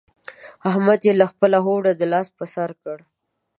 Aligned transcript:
احمد 0.69 0.99
يې 1.07 1.13
له 1.19 1.25
خپله 1.31 1.57
هوډه 1.65 1.91
لاس 2.13 2.27
پر 2.37 2.47
سر 2.55 2.69
کړ. 2.81 2.97